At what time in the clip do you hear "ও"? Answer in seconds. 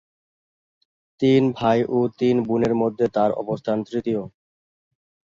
1.89-1.99